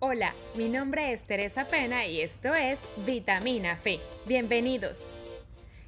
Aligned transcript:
Hola, 0.00 0.32
mi 0.54 0.68
nombre 0.68 1.12
es 1.12 1.24
Teresa 1.24 1.64
Pena 1.64 2.06
y 2.06 2.20
esto 2.20 2.54
es 2.54 2.88
Vitamina 3.04 3.74
Fe. 3.74 3.98
Bienvenidos. 4.26 5.12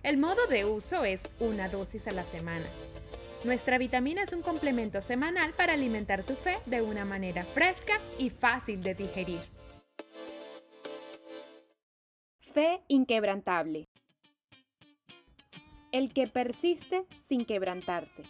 El 0.02 0.16
modo 0.16 0.48
de 0.48 0.64
uso 0.64 1.04
es 1.04 1.36
una 1.38 1.68
dosis 1.68 2.08
a 2.08 2.10
la 2.10 2.24
semana. 2.24 2.66
Nuestra 3.44 3.78
vitamina 3.78 4.24
es 4.24 4.32
un 4.32 4.42
complemento 4.42 5.00
semanal 5.00 5.52
para 5.52 5.74
alimentar 5.74 6.24
tu 6.24 6.34
fe 6.34 6.56
de 6.66 6.82
una 6.82 7.04
manera 7.04 7.44
fresca 7.44 8.00
y 8.18 8.30
fácil 8.30 8.82
de 8.82 8.96
digerir. 8.96 9.38
Fe 12.52 12.82
inquebrantable. 12.88 13.86
El 15.92 16.12
que 16.12 16.26
persiste 16.26 17.06
sin 17.20 17.44
quebrantarse. 17.44 18.24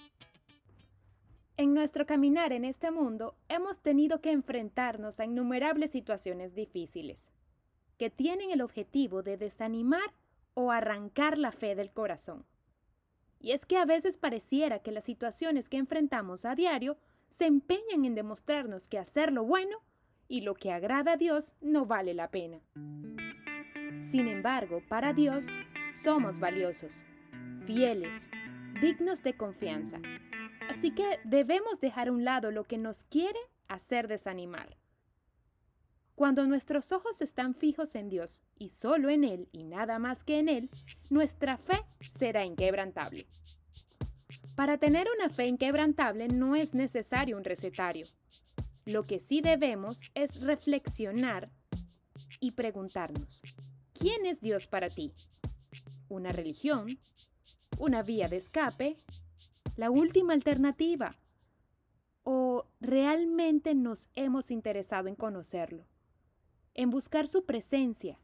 En 1.61 1.75
nuestro 1.75 2.07
caminar 2.07 2.55
en 2.55 2.65
este 2.65 2.91
mundo 2.91 3.37
hemos 3.51 3.81
tenido 3.81 4.23
que 4.23 4.31
enfrentarnos 4.31 5.21
a 5.21 5.27
innumerables 5.27 5.91
situaciones 5.91 6.55
difíciles, 6.55 7.33
que 7.99 8.09
tienen 8.09 8.51
el 8.51 8.63
objetivo 8.63 9.23
de 9.23 9.37
desanimar 9.37 10.15
o 10.55 10.73
arrancar 10.73 11.37
la 11.37 11.53
fe 11.53 11.75
del 11.75 11.93
corazón. 11.93 12.47
Y 13.39 13.51
es 13.51 13.67
que 13.67 13.77
a 13.77 13.85
veces 13.85 14.17
pareciera 14.17 14.79
que 14.79 14.91
las 14.91 15.05
situaciones 15.05 15.69
que 15.69 15.77
enfrentamos 15.77 16.47
a 16.47 16.55
diario 16.55 16.97
se 17.29 17.45
empeñan 17.45 18.07
en 18.07 18.15
demostrarnos 18.15 18.89
que 18.89 18.97
hacer 18.97 19.31
lo 19.31 19.45
bueno 19.45 19.83
y 20.29 20.41
lo 20.41 20.55
que 20.55 20.73
agrada 20.73 21.13
a 21.13 21.17
Dios 21.19 21.57
no 21.61 21.85
vale 21.85 22.15
la 22.15 22.31
pena. 22.31 22.63
Sin 23.99 24.29
embargo, 24.29 24.81
para 24.89 25.13
Dios 25.13 25.49
somos 25.93 26.41
valiosos, 26.41 27.05
fieles, 27.67 28.31
dignos 28.81 29.23
de 29.23 29.37
confianza 29.37 30.01
Así 30.71 30.93
que 30.93 31.19
debemos 31.25 31.81
dejar 31.81 32.07
a 32.07 32.13
un 32.13 32.25
lado 32.25 32.53
lo 32.53 32.63
que 32.63 32.79
nos 32.79 33.03
quiere 33.03 33.41
hacer 33.67 34.07
desanimar. 34.07 34.77
Cuando 36.15 36.47
nuestros 36.47 36.93
ojos 36.93 37.21
están 37.23 37.57
fijos 37.57 37.97
en 37.97 38.09
Dios 38.09 38.41
y 38.57 38.69
solo 38.69 39.11
en 39.11 39.25
Él 39.25 39.49
y 39.51 39.65
nada 39.65 39.99
más 39.99 40.23
que 40.23 40.39
en 40.39 40.49
Él, 40.49 40.71
nuestra 41.09 41.59
fe 41.59 41.83
será 42.09 42.45
inquebrantable. 42.45 43.27
Para 44.55 44.79
tener 44.79 45.09
una 45.19 45.29
fe 45.29 45.49
inquebrantable 45.49 46.29
no 46.29 46.55
es 46.55 46.73
necesario 46.73 47.37
un 47.37 47.43
recetario. 47.43 48.07
Lo 48.85 49.09
que 49.09 49.19
sí 49.19 49.41
debemos 49.41 50.13
es 50.15 50.41
reflexionar 50.41 51.51
y 52.39 52.53
preguntarnos, 52.53 53.43
¿quién 53.93 54.25
es 54.25 54.41
Dios 54.41 54.69
para 54.69 54.89
ti? 54.89 55.15
¿Una 56.09 56.31
religión? 56.31 56.87
¿Una 57.77 58.05
vía 58.05 58.29
de 58.29 58.37
escape? 58.37 58.99
La 59.77 59.91
última 59.91 60.35
alternativa? 60.35 61.17
¿O 62.23 62.67
realmente 62.81 63.75
nos 63.75 64.11
hemos 64.15 64.51
interesado 64.51 65.09
en 65.09 65.15
conocerlo? 65.15 65.87
En 66.75 66.91
buscar 66.91 67.27
su 67.29 67.47
presencia, 67.47 68.21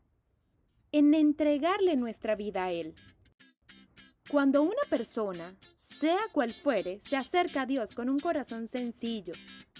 en 0.92 1.14
entregarle 1.14 1.96
nuestra 1.96 2.36
vida 2.36 2.64
a 2.64 2.72
Él. 2.72 2.94
Cuando 4.28 4.62
una 4.62 4.82
persona, 4.90 5.56
sea 5.74 6.20
cual 6.32 6.52
fuere, 6.52 7.00
se 7.00 7.16
acerca 7.16 7.62
a 7.62 7.66
Dios 7.66 7.92
con 7.92 8.08
un 8.08 8.18
corazón 8.18 8.66
sencillo, 8.66 9.34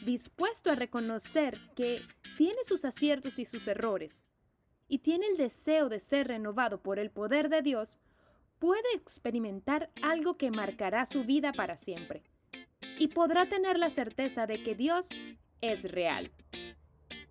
dispuesto 0.05 0.71
a 0.71 0.77
reconocer 0.77 1.59
que 1.75 2.01
tiene 2.39 2.63
sus 2.63 2.85
aciertos 2.85 3.39
y 3.39 3.45
sus 3.45 3.67
errores, 3.67 4.25
y 4.89 4.99
tiene 4.99 5.27
el 5.27 5.37
deseo 5.37 5.89
de 5.89 6.01
ser 6.01 6.29
renovado 6.29 6.81
por 6.81 6.99
el 6.99 7.11
poder 7.11 7.49
de 7.49 7.61
Dios, 7.61 7.99
puede 8.59 8.95
experimentar 8.95 9.91
algo 10.03 10.37
que 10.37 10.51
marcará 10.51 11.07
su 11.07 11.25
vida 11.25 11.53
para 11.53 11.77
siempre 11.77 12.23
y 12.99 13.09
podrá 13.09 13.47
tener 13.47 13.79
la 13.79 13.91
certeza 13.91 14.47
de 14.47 14.63
que 14.63 14.75
Dios 14.75 15.09
es 15.61 15.91
real. 15.91 16.31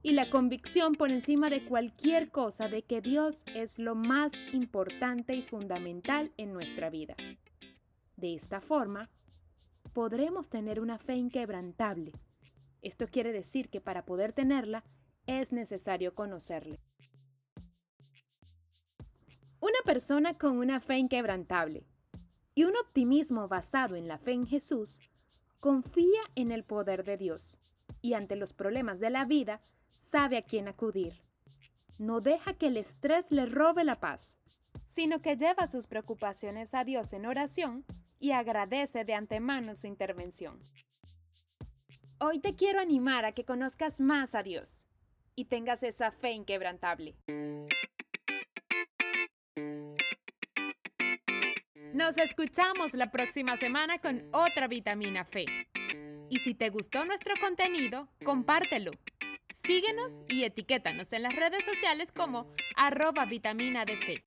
Y 0.02 0.12
la 0.12 0.30
convicción 0.30 0.94
por 0.94 1.12
encima 1.12 1.50
de 1.50 1.66
cualquier 1.66 2.30
cosa 2.30 2.68
de 2.70 2.84
que 2.84 3.02
Dios 3.02 3.44
es 3.56 3.80
lo 3.80 3.96
más 3.96 4.34
importante 4.54 5.36
y 5.36 5.42
fundamental 5.42 6.32
en 6.38 6.54
nuestra 6.54 6.92
vida. 6.92 7.16
De 8.16 8.36
esta 8.36 8.62
forma, 8.62 9.10
podremos 9.94 10.50
tener 10.50 10.80
una 10.80 11.00
fe 11.00 11.16
inquebrantable. 11.16 12.12
Esto 12.84 13.08
quiere 13.08 13.32
decir 13.32 13.70
que 13.70 13.82
para 13.82 14.06
poder 14.06 14.32
tenerla 14.32 14.84
es 15.26 15.52
necesario 15.52 16.14
conocerle. 16.14 16.80
Una 19.76 19.94
persona 19.94 20.38
con 20.38 20.58
una 20.58 20.80
fe 20.80 20.98
inquebrantable 21.00 21.84
y 22.54 22.64
un 22.64 22.78
optimismo 22.78 23.50
basado 23.50 23.98
en 23.98 24.08
la 24.08 24.18
fe 24.18 24.32
en 24.32 24.48
Jesús 24.48 25.02
confía 25.60 26.22
en 26.36 26.54
el 26.54 26.64
poder 26.64 27.04
de 27.04 27.18
Dios 27.18 27.60
y 28.02 28.14
ante 28.14 28.38
los 28.38 28.54
problemas 28.54 29.02
de 29.02 29.10
la 29.10 29.26
vida 29.26 29.62
sabe 29.98 30.38
a 30.38 30.44
quién 30.44 30.70
acudir. 30.70 31.24
No 31.98 32.22
deja 32.22 32.54
que 32.54 32.68
el 32.68 32.78
estrés 32.78 33.32
le 33.32 33.48
robe 33.48 33.84
la 33.84 34.00
paz, 34.00 34.38
sino 34.86 35.22
que 35.22 35.36
lleva 35.36 35.68
sus 35.68 35.88
preocupaciones 35.88 36.74
a 36.74 36.86
Dios 36.86 37.12
en 37.12 37.26
oración 37.26 37.84
y 38.18 38.32
agradece 38.32 39.04
de 39.04 39.14
antemano 39.14 39.76
su 39.76 39.88
intervención. 39.88 40.64
Hoy 42.20 42.40
te 42.40 42.56
quiero 42.56 42.80
animar 42.80 43.26
a 43.26 43.34
que 43.34 43.44
conozcas 43.44 44.00
más 44.00 44.36
a 44.36 44.44
Dios 44.44 44.86
y 45.36 45.46
tengas 45.46 45.84
esa 45.84 46.12
fe 46.12 46.32
inquebrantable. 46.32 47.18
Nos 51.96 52.18
escuchamos 52.18 52.94
la 52.94 53.10
próxima 53.10 53.56
semana 53.56 54.00
con 54.00 54.28
otra 54.34 54.68
vitamina 54.68 55.24
fe. 55.24 55.46
Y 56.30 56.40
si 56.40 56.54
te 56.54 56.70
gustó 56.70 57.06
nuestro 57.06 57.36
contenido, 57.40 58.10
compártelo. 58.26 58.92
Síguenos 59.54 60.22
y 60.28 60.44
etiquétanos 60.44 61.14
en 61.14 61.24
las 61.24 61.34
redes 61.34 61.64
sociales 61.64 62.12
como 62.12 62.52
arroba 62.76 63.26
vitamina 63.26 63.86
de 63.86 63.96
fe. 63.96 64.26